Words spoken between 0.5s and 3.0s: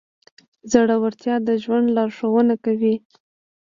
زړهورتیا د ژوند لارښوونه کوي.